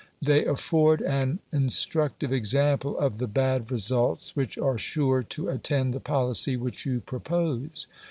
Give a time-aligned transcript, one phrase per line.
[0.19, 5.99] They afford an instructive example of the bad results which are sure to attend the
[5.99, 7.85] policy which you propose.